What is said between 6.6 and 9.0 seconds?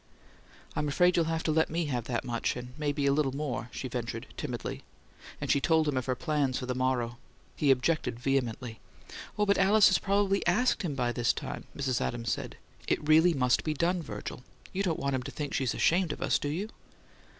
the morrow. He objected vehemently.